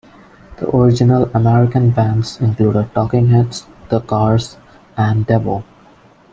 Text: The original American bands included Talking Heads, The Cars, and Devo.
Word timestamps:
The 0.57 0.67
original 0.75 1.29
American 1.31 1.91
bands 1.91 2.41
included 2.41 2.91
Talking 2.95 3.27
Heads, 3.27 3.67
The 3.89 3.99
Cars, 4.01 4.57
and 4.97 5.27
Devo. 5.27 5.63